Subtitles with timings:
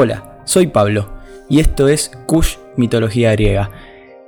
[0.00, 1.08] Hola, soy Pablo
[1.48, 3.72] y esto es Kush Mitología Griega.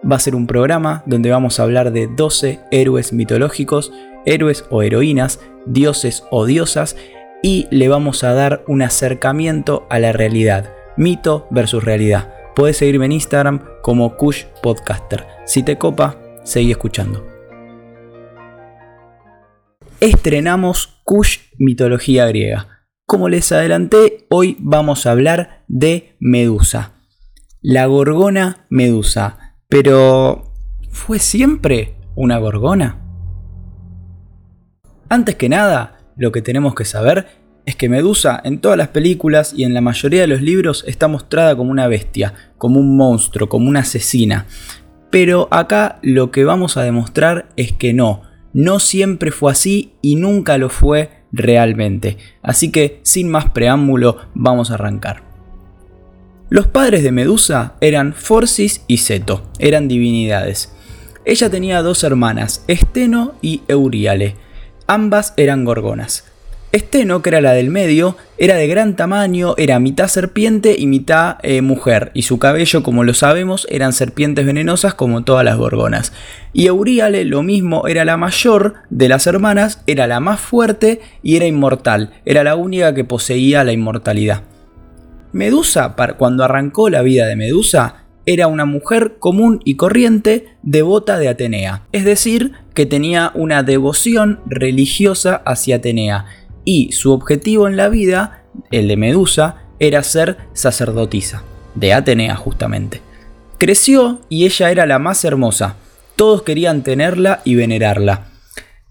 [0.02, 3.92] Va a ser un programa donde vamos a hablar de 12 héroes mitológicos,
[4.26, 6.96] héroes o heroínas, dioses o diosas
[7.40, 12.34] y le vamos a dar un acercamiento a la realidad, mito versus realidad.
[12.56, 15.24] Puedes seguirme en Instagram como Kush Podcaster.
[15.46, 17.24] Si te copa, seguí escuchando.
[20.00, 22.79] Estrenamos Kush Mitología Griega
[23.10, 26.92] como les adelanté, hoy vamos a hablar de Medusa.
[27.60, 29.56] La gorgona Medusa.
[29.68, 30.52] Pero,
[30.92, 33.00] ¿fue siempre una gorgona?
[35.08, 37.26] Antes que nada, lo que tenemos que saber
[37.66, 41.08] es que Medusa en todas las películas y en la mayoría de los libros está
[41.08, 44.46] mostrada como una bestia, como un monstruo, como una asesina.
[45.10, 50.14] Pero acá lo que vamos a demostrar es que no, no siempre fue así y
[50.14, 52.16] nunca lo fue realmente.
[52.42, 55.22] Así que, sin más preámbulo, vamos a arrancar.
[56.48, 60.72] Los padres de Medusa eran Forcis y Seto, eran divinidades.
[61.24, 64.36] Ella tenía dos hermanas, Esteno y Euríale.
[64.86, 66.29] Ambas eran gorgonas.
[66.72, 71.38] Esteno, que era la del medio, era de gran tamaño, era mitad serpiente y mitad
[71.42, 76.12] eh, mujer, y su cabello, como lo sabemos, eran serpientes venenosas como todas las gorgonas.
[76.52, 81.34] Y Euríale, lo mismo, era la mayor de las hermanas, era la más fuerte y
[81.34, 84.44] era inmortal, era la única que poseía la inmortalidad.
[85.32, 91.28] Medusa, cuando arrancó la vida de Medusa, era una mujer común y corriente devota de
[91.28, 96.26] Atenea, es decir, que tenía una devoción religiosa hacia Atenea
[96.64, 101.42] y su objetivo en la vida, el de Medusa, era ser sacerdotisa,
[101.74, 103.00] de Atenea justamente.
[103.58, 105.76] Creció y ella era la más hermosa,
[106.16, 108.26] todos querían tenerla y venerarla.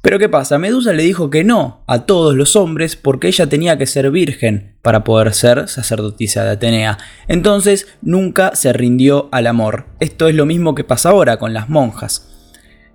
[0.01, 0.57] Pero ¿qué pasa?
[0.57, 4.77] Medusa le dijo que no a todos los hombres porque ella tenía que ser virgen
[4.81, 6.97] para poder ser sacerdotisa de Atenea.
[7.27, 9.87] Entonces nunca se rindió al amor.
[9.99, 12.29] Esto es lo mismo que pasa ahora con las monjas.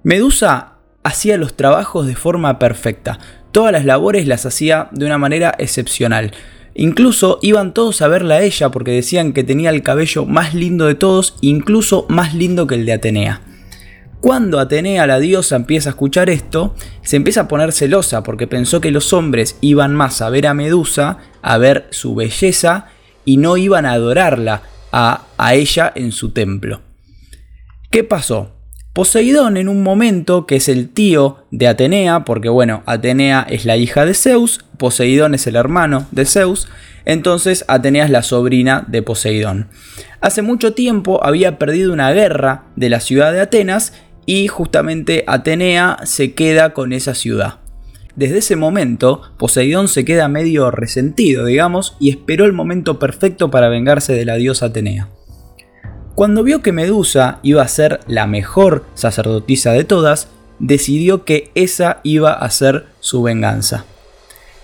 [0.02, 3.18] Medusa hacía los trabajos de forma perfecta.
[3.54, 6.32] Todas las labores las hacía de una manera excepcional.
[6.74, 10.86] Incluso iban todos a verla a ella porque decían que tenía el cabello más lindo
[10.86, 13.42] de todos, incluso más lindo que el de Atenea.
[14.18, 18.80] Cuando Atenea, la diosa, empieza a escuchar esto, se empieza a poner celosa porque pensó
[18.80, 22.86] que los hombres iban más a ver a Medusa, a ver su belleza,
[23.24, 26.80] y no iban a adorarla a, a ella en su templo.
[27.92, 28.53] ¿Qué pasó?
[28.94, 33.76] Poseidón en un momento, que es el tío de Atenea, porque bueno, Atenea es la
[33.76, 36.68] hija de Zeus, Poseidón es el hermano de Zeus,
[37.04, 39.66] entonces Atenea es la sobrina de Poseidón.
[40.20, 43.94] Hace mucho tiempo había perdido una guerra de la ciudad de Atenas
[44.26, 47.58] y justamente Atenea se queda con esa ciudad.
[48.14, 53.68] Desde ese momento, Poseidón se queda medio resentido, digamos, y esperó el momento perfecto para
[53.68, 55.08] vengarse de la diosa Atenea.
[56.14, 60.28] Cuando vio que Medusa iba a ser la mejor sacerdotisa de todas,
[60.60, 63.84] decidió que esa iba a ser su venganza.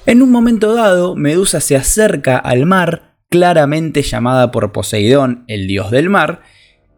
[0.06, 5.90] En un momento dado, Medusa se acerca al mar, claramente llamada por Poseidón, el dios
[5.90, 6.42] del mar,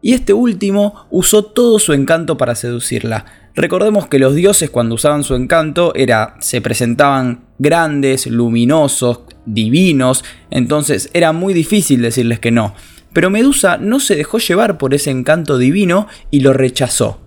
[0.03, 3.25] y este último usó todo su encanto para seducirla.
[3.55, 11.09] Recordemos que los dioses cuando usaban su encanto era se presentaban grandes, luminosos, divinos, entonces
[11.13, 12.75] era muy difícil decirles que no.
[13.13, 17.19] Pero Medusa no se dejó llevar por ese encanto divino y lo rechazó.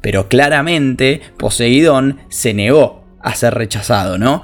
[0.00, 4.42] Pero claramente Poseidón se negó a ser rechazado, ¿no?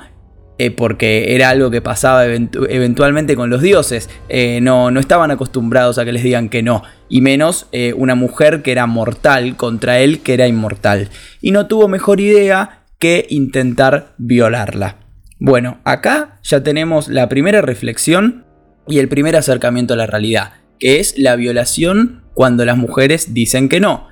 [0.59, 4.11] Eh, porque era algo que pasaba eventualmente con los dioses.
[4.29, 6.83] Eh, no, no, estaban acostumbrados a que les digan que no.
[7.09, 11.09] Y menos eh, una mujer que era mortal contra él que era inmortal.
[11.41, 14.97] Y no tuvo mejor idea que intentar violarla.
[15.39, 18.45] Bueno, acá ya tenemos la primera reflexión
[18.87, 23.69] y el primer acercamiento a la realidad que es la violación cuando las mujeres dicen
[23.69, 24.09] que no.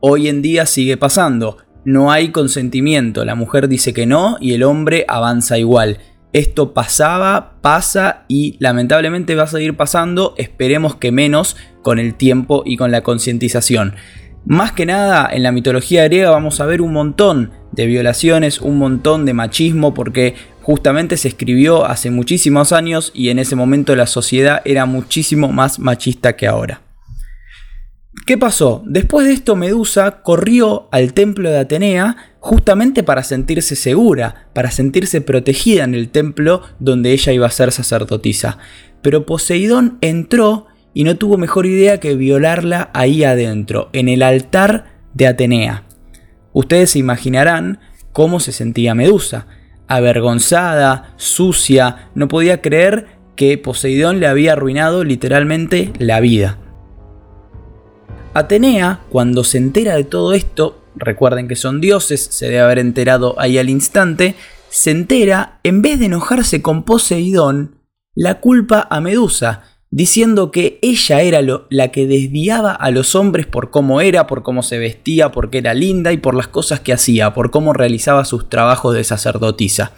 [0.00, 4.64] Hoy en día sigue pasando, no hay consentimiento, la mujer dice que no y el
[4.64, 5.98] hombre avanza igual.
[6.34, 12.64] Esto pasaba, pasa y lamentablemente va a seguir pasando, esperemos que menos con el tiempo
[12.66, 13.94] y con la concientización.
[14.44, 18.78] Más que nada en la mitología griega vamos a ver un montón de violaciones, un
[18.78, 20.34] montón de machismo, porque
[20.68, 25.78] justamente se escribió hace muchísimos años y en ese momento la sociedad era muchísimo más
[25.78, 26.82] machista que ahora.
[28.26, 28.82] ¿Qué pasó?
[28.84, 35.22] Después de esto Medusa corrió al templo de Atenea justamente para sentirse segura, para sentirse
[35.22, 38.58] protegida en el templo donde ella iba a ser sacerdotisa.
[39.00, 44.84] Pero Poseidón entró y no tuvo mejor idea que violarla ahí adentro, en el altar
[45.14, 45.84] de Atenea.
[46.52, 47.80] Ustedes se imaginarán
[48.12, 49.46] cómo se sentía Medusa
[49.88, 53.06] avergonzada, sucia, no podía creer
[53.36, 56.58] que Poseidón le había arruinado literalmente la vida.
[58.34, 63.34] Atenea, cuando se entera de todo esto, recuerden que son dioses, se debe haber enterado
[63.38, 64.34] ahí al instante,
[64.68, 67.76] se entera, en vez de enojarse con Poseidón,
[68.14, 71.40] la culpa a Medusa, diciendo que ella era
[71.70, 75.74] la que desviaba a los hombres por cómo era, por cómo se vestía, porque era
[75.74, 79.92] linda y por las cosas que hacía, por cómo realizaba sus trabajos de sacerdotisa.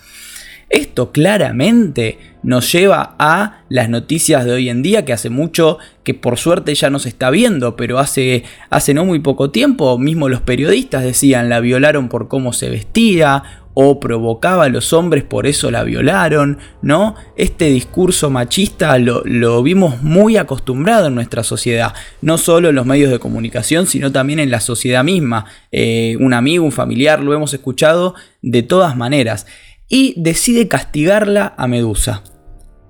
[0.69, 6.15] Esto claramente nos lleva a las noticias de hoy en día, que hace mucho, que
[6.15, 10.29] por suerte ya no se está viendo, pero hace, hace no muy poco tiempo, mismo
[10.29, 13.43] los periodistas decían la violaron por cómo se vestía
[13.83, 17.15] o provocaba a los hombres, por eso la violaron, ¿no?
[17.35, 23.11] Este discurso machista lo, vimos muy acostumbrado en nuestra sociedad, no solo en los medios
[23.11, 25.47] de comunicación, sino también en la sociedad misma.
[25.73, 29.47] Eh, un amigo, un familiar, lo hemos escuchado de todas maneras
[29.89, 32.23] y decide castigarla a Medusa.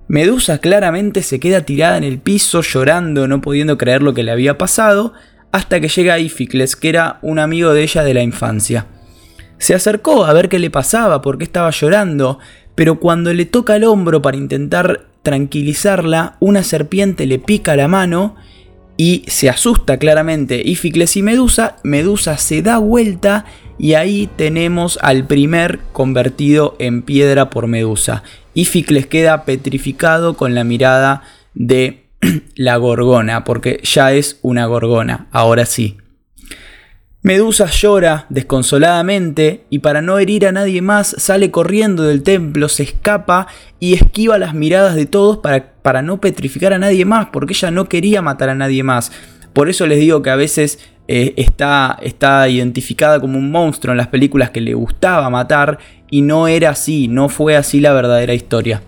[0.08, 4.32] Medusa claramente se queda tirada en el piso llorando, no pudiendo creer lo que le
[4.32, 5.12] había pasado,
[5.52, 8.86] hasta que llega Ificles, que era un amigo de ella de la infancia.
[9.60, 12.38] Se acercó a ver qué le pasaba, por qué estaba llorando,
[12.74, 18.36] pero cuando le toca el hombro para intentar tranquilizarla, una serpiente le pica la mano
[18.96, 23.44] y se asusta claramente Ificles y Medusa, Medusa se da vuelta
[23.78, 28.22] y ahí tenemos al primer convertido en piedra por Medusa.
[28.54, 31.22] Ificles queda petrificado con la mirada
[31.52, 32.06] de
[32.56, 35.99] la gorgona, porque ya es una gorgona, ahora sí.
[37.22, 42.82] Medusa llora desconsoladamente y para no herir a nadie más sale corriendo del templo, se
[42.82, 43.46] escapa
[43.78, 47.70] y esquiva las miradas de todos para, para no petrificar a nadie más, porque ella
[47.70, 49.12] no quería matar a nadie más.
[49.52, 50.78] Por eso les digo que a veces
[51.08, 55.78] eh, está, está identificada como un monstruo en las películas que le gustaba matar
[56.10, 58.80] y no era así, no fue así la verdadera historia.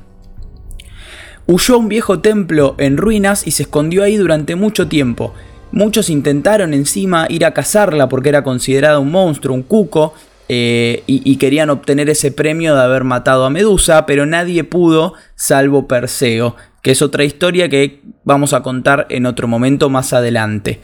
[1.47, 5.35] Huyó a un viejo templo en ruinas y se escondió ahí durante mucho tiempo.
[5.73, 10.15] Muchos intentaron encima ir a cazarla porque era considerada un monstruo, un cuco,
[10.49, 15.15] eh, y, y, querían obtener ese premio de haber matado a Medusa, pero nadie pudo
[15.35, 20.81] salvo Perseo, que es otra historia que vamos a contar en otro momento más adelante.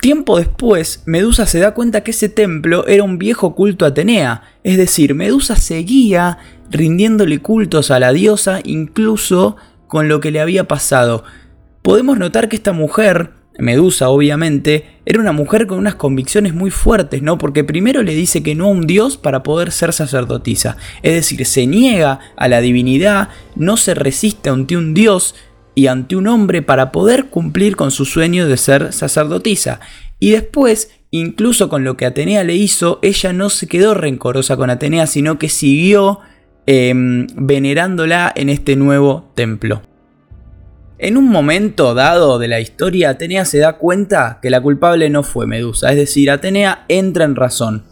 [0.00, 4.42] Tiempo después, Medusa se da cuenta que ese templo era un viejo culto a Atenea,
[4.62, 6.38] es decir, Medusa seguía
[6.70, 9.56] rindiéndole cultos a la diosa incluso
[9.88, 11.24] con lo que le había pasado.
[11.82, 17.22] Podemos notar que esta mujer, Medusa obviamente, era una mujer con unas convicciones muy fuertes,
[17.22, 17.38] ¿no?
[17.38, 21.44] Porque primero le dice que no a un dios para poder ser sacerdotisa, es decir,
[21.44, 25.34] se niega a la divinidad, no se resiste ante un dios,
[25.78, 29.78] y ante un hombre para poder cumplir con su sueño de ser sacerdotisa.
[30.18, 34.70] Y después, incluso con lo que Atenea le hizo, ella no se quedó rencorosa con
[34.70, 36.18] Atenea, sino que siguió
[36.66, 39.82] em, venerándola en este nuevo templo.
[40.98, 45.22] En un momento dado de la historia, Atenea se da cuenta que la culpable no
[45.22, 47.84] fue Medusa, es decir, Atenea entra en razón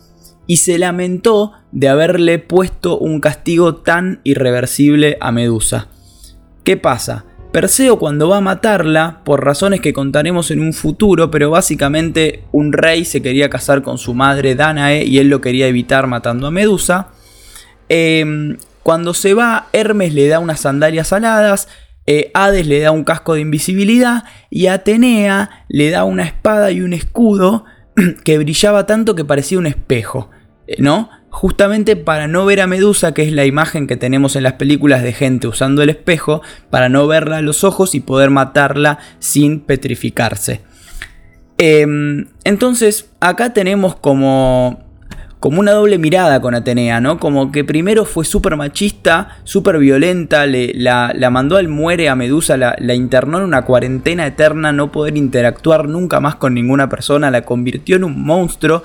[0.48, 5.86] y se lamentó de haberle puesto un castigo tan irreversible a Medusa.
[6.64, 7.24] ¿Qué pasa?
[7.52, 12.72] Perseo cuando va a matarla, por razones que contaremos en un futuro, pero básicamente un
[12.72, 16.50] rey se quería casar con su madre Danae y él lo quería evitar matando a
[16.50, 17.08] Medusa.
[17.88, 21.68] Em, cuando se va, Hermes le da unas sandalias aladas,
[22.06, 26.80] eh, Hades le da un casco de invisibilidad y Atenea le da una espada y
[26.80, 27.64] un escudo
[28.24, 30.30] que brillaba tanto que parecía un espejo,
[30.66, 31.10] eh, ¿no?
[31.36, 35.02] justamente para no ver a Medusa, que es la imagen que tenemos en las películas
[35.02, 36.40] de gente usando el espejo,
[36.70, 40.62] para no verla a los ojos y poder matarla sin petrificarse.
[41.58, 44.85] Em, entonces, acá tenemos como,
[45.40, 47.18] como una doble mirada con Atenea, ¿no?
[47.18, 52.56] Como que primero fue súper machista, súper violenta, le, la, mandó al muere a Medusa,
[52.56, 57.30] la, la internó en una cuarentena eterna, no poder interactuar nunca más con ninguna persona,
[57.30, 58.82] la convirtió en un monstruo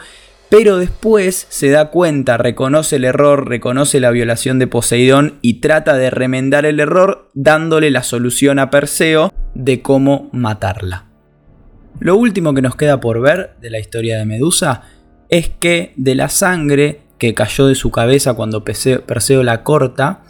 [0.51, 5.95] pero después se da cuenta, reconoce el error, reconoce la violación de Poseidón y trata
[5.95, 11.05] de remendar el error dándole la solución a Perseo de cómo matarla.
[12.01, 14.81] Lo último que nos queda por ver de la historia de Medusa
[15.31, 20.23] es que de la sangre que cayó de su cabeza cuando Perseo la corta,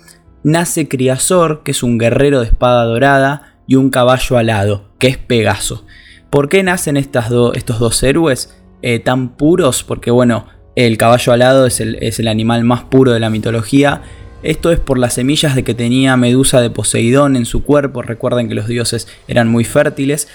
[0.43, 5.17] nace Criasor, que es un guerrero de espada dorada, y un caballo alado, que es
[5.17, 5.85] Pegaso.
[6.29, 8.55] ¿Por qué nacen estos dos héroes?
[8.81, 13.11] Eh, tan puros, porque bueno, el caballo alado es el, es el animal más puro
[13.11, 14.01] de la mitología.
[14.43, 18.01] Esto es por las semillas de que tenía Medusa de Poseidón en su cuerpo.
[18.01, 20.27] Recuerden que los dioses eran muy fértiles.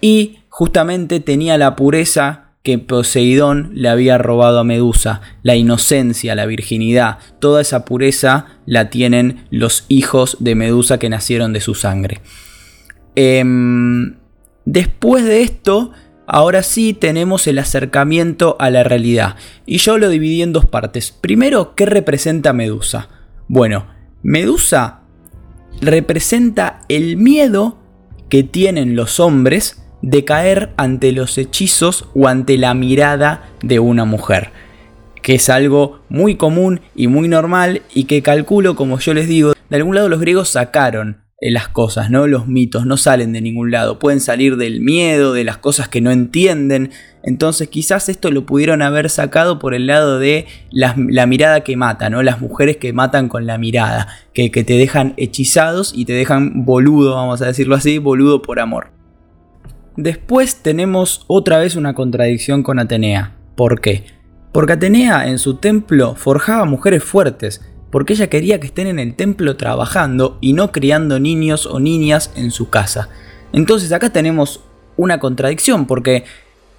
[0.00, 6.46] Y justamente tenía la pureza que Poseidón le había robado a Medusa, la inocencia, la
[6.46, 12.20] virginidad, toda esa pureza la tienen los hijos de Medusa que nacieron de su sangre.
[13.14, 14.16] Em,
[14.64, 15.92] después de esto,
[16.26, 19.36] ahora sí tenemos el acercamiento a la realidad.
[19.64, 21.10] Y yo lo dividí en dos partes.
[21.10, 23.08] Primero, ¿qué representa Medusa?
[23.48, 23.86] Bueno,
[24.22, 25.00] Medusa
[25.80, 27.78] representa el miedo
[28.28, 34.04] que tienen los hombres de caer ante los hechizos o ante la mirada de una
[34.04, 34.50] mujer,
[35.22, 39.52] que es algo muy común y muy normal y que calculo, como yo les digo,
[39.68, 42.26] de algún lado los griegos sacaron las cosas, ¿no?
[42.26, 46.00] Los mitos no salen de ningún lado, pueden salir del miedo, de las cosas que
[46.00, 46.90] no entienden.
[47.22, 50.94] Entonces quizás esto lo pudieron haber sacado por el lado de la,
[51.26, 52.22] mirada que mata, ¿no?
[52.22, 56.64] Las mujeres que matan con la mirada, que, que te dejan hechizados y te dejan
[56.64, 58.97] boludo, vamos a decirlo así, boludo por amor.
[59.98, 63.34] Después tenemos otra vez una contradicción con Atenea.
[63.56, 64.04] ¿Por qué?
[64.52, 69.16] Porque Atenea en su templo forjaba mujeres fuertes, porque ella quería que estén en el
[69.16, 73.08] templo trabajando y no criando niños o niñas en su casa.
[73.52, 74.62] Entonces acá tenemos
[74.96, 76.22] una contradicción, porque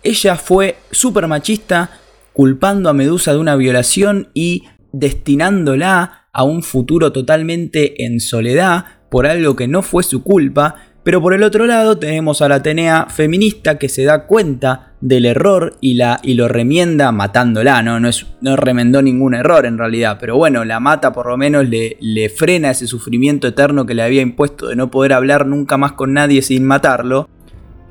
[0.01, 1.89] ella fue súper machista,
[2.31, 9.27] culpando a Medusa de una violación y destinándola a un futuro totalmente en soledad por
[9.27, 13.07] algo que no fue su culpa, pero por el otro lado tenemos a la Atenea
[13.09, 17.99] feminista que se da cuenta del error y, la, y lo remienda matándola, ¿no?
[17.99, 21.67] No, es, no remendó ningún error en realidad, pero bueno, la mata por lo menos,
[21.67, 25.77] le, le frena ese sufrimiento eterno que le había impuesto de no poder hablar nunca
[25.77, 27.27] más con nadie sin matarlo.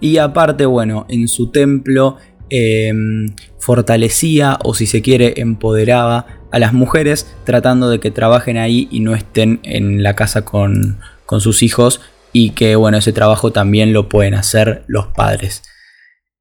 [0.01, 2.19] Y aparte, bueno, en su templo
[2.51, 8.87] em, fortalecía o si se quiere empoderaba a las mujeres tratando de que trabajen ahí
[8.93, 12.01] y no estén en la casa con, con sus hijos
[12.33, 15.63] y que bueno, ese trabajo también lo pueden hacer los padres.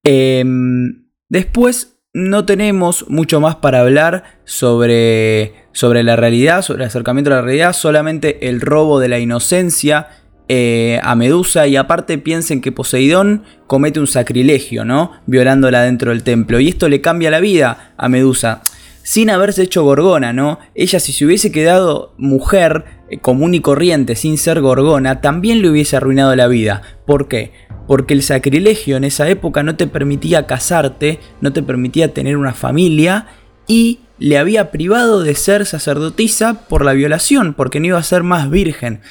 [0.03, 7.31] Em, después no tenemos mucho más para hablar sobre, sobre la realidad, sobre el acercamiento
[7.31, 10.07] a la realidad, solamente el robo de la inocencia
[10.49, 15.11] eh, a Medusa y aparte piensen que Poseidón comete un sacrilegio, ¿no?
[15.25, 18.61] Violándola dentro del templo y esto le cambia la vida a Medusa
[19.03, 20.59] sin haberse hecho gorgona, ¿no?
[20.73, 22.85] Ella si se hubiese quedado mujer
[23.21, 26.81] común y corriente sin ser gorgona, también le hubiese arruinado la vida.
[27.05, 27.51] ¿Por qué?
[27.87, 32.53] Porque el sacrilegio en esa época no te permitía casarte, no te permitía tener una
[32.53, 33.27] familia
[33.67, 38.23] y le había privado de ser sacerdotisa por la violación, porque no iba a ser
[38.23, 39.01] más virgen.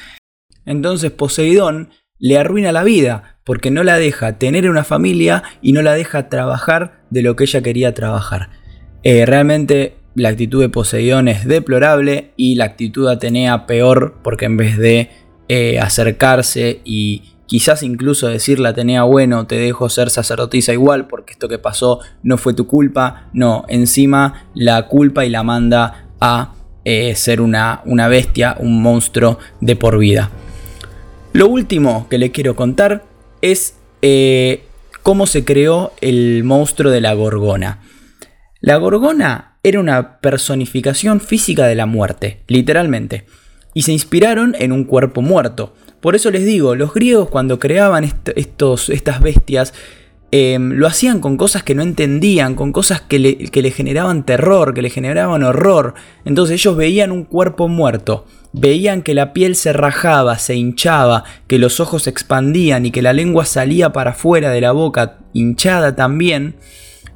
[0.65, 1.89] Entonces Poseidón
[2.19, 6.29] le arruina la vida, porque no la deja tener una familia y no la deja
[6.29, 8.49] trabajar de lo que ella quería trabajar.
[9.03, 14.45] Eh, realmente la actitud de Poseidón es deplorable y la actitud de Atenea peor porque
[14.45, 15.11] en vez de
[15.47, 21.33] eh, acercarse y quizás incluso decirle a Atenea, bueno, te dejo ser sacerdotisa igual porque
[21.33, 26.55] esto que pasó no fue tu culpa, no, encima la culpa y la manda a
[26.83, 30.31] eh, ser una, una bestia, un monstruo de por vida.
[31.33, 33.05] Lo último que le quiero contar
[33.43, 33.75] es
[35.03, 37.81] cómo se creó el monstruo de la gorgona.
[38.61, 43.25] La gorgona era una personificación física de la muerte, literalmente,
[43.73, 45.73] y se inspiraron en un cuerpo muerto.
[45.99, 49.73] Por eso les digo, los griegos cuando creaban estos, estas bestias,
[50.31, 54.25] em, lo hacían con cosas que no entendían, con cosas que le, que le generaban
[54.25, 55.95] terror, que le generaban horror.
[56.23, 61.59] Entonces ellos veían un cuerpo muerto, veían que la piel se rajaba, se hinchaba, que
[61.59, 65.95] los ojos se expandían y que la lengua salía para afuera de la boca hinchada
[65.95, 66.55] también.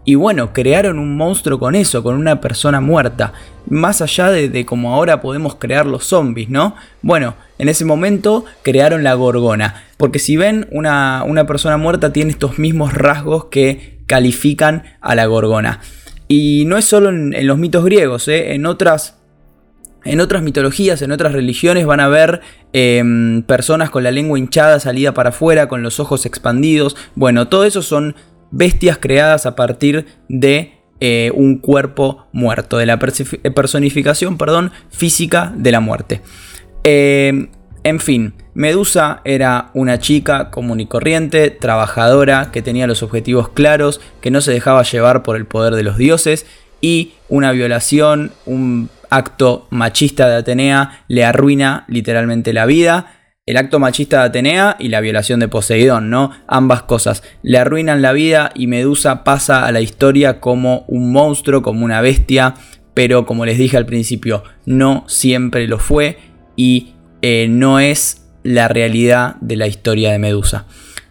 [0.03, 3.33] Y bueno, crearon un monstruo con eso, con una persona muerta.
[3.69, 6.75] Más allá de, de ahora podemos crear los zombies, ¿no?
[7.03, 9.83] Bueno, en ese momento crearon la gorgona.
[9.97, 15.27] Porque si ven, una, una persona muerta tiene estos mismos rasgos que califican a la
[15.27, 15.81] gorgona.
[16.27, 18.53] Y no es solo en, los mitos griegos, ¿eh?
[18.53, 19.17] en otras
[20.03, 22.41] en otras mitologías, en otras religiones van a ver
[22.73, 26.95] em, personas con la lengua hinchada, salida para afuera, con los ojos expandidos.
[27.13, 28.15] Bueno, todo eso son
[28.51, 35.71] bestias creadas a partir de eh, un cuerpo muerto, de la personificación perdón, física de
[35.71, 36.21] la muerte.
[36.83, 37.49] Eh,
[37.83, 43.99] en fin, Medusa era una chica común y corriente, trabajadora, que tenía los objetivos claros,
[44.21, 46.45] que no se dejaba llevar por el poder de los dioses
[46.81, 53.20] y una violación, un acto machista de Atenea le arruina literalmente la vida
[53.51, 56.31] el acto machista de Atenea y la violación de Poseidón, ¿no?
[56.47, 61.61] Ambas cosas le arruinan la vida y Medusa pasa a la historia como un monstruo,
[61.61, 62.55] como una bestia,
[62.93, 66.17] pero como les dije al principio, no siempre lo fue
[66.55, 70.65] y eh, no es la realidad de la historia de Medusa.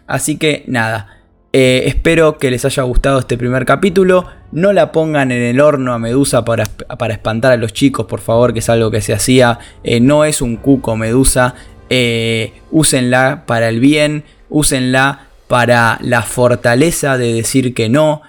[0.07, 1.17] Así que nada,
[1.53, 4.25] Eh, espero que les haya gustado este primer capítulo.
[4.53, 6.63] No la pongan en el horno a Medusa para,
[6.97, 9.59] para espantar a los chicos, por favor, que es algo que se hacía.
[9.83, 11.55] Eh, no es un cuco Medusa.
[11.93, 14.23] Eh, úsenla para el bien.
[14.49, 18.21] Úsenla para la fortaleza de decir que no.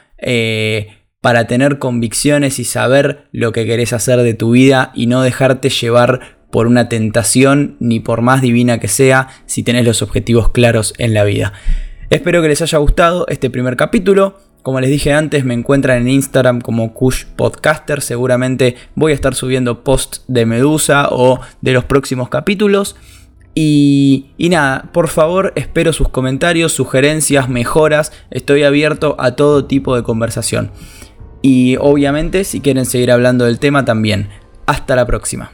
[1.20, 5.70] para tener convicciones y saber lo que querés hacer de tu vida y no dejarte
[5.70, 10.92] llevar por una tentación ni por más divina que sea si tenés los objetivos claros
[10.98, 11.54] en la vida.
[12.10, 14.38] Espero que les haya gustado este primer capítulo.
[14.60, 18.02] Como les dije antes, me encuentran en Instagram como Kush Podcaster.
[18.02, 22.96] Seguramente voy a estar subiendo posts de Medusa o de los próximos capítulos.
[23.54, 28.12] Y, nada, por favor, espero sus comentarios, sugerencias, mejoras.
[28.30, 30.70] Estoy abierto a todo tipo de conversación.
[31.42, 34.28] Y obviamente, si quieren seguir hablando del tema también.
[34.66, 35.50] Hasta la próxima.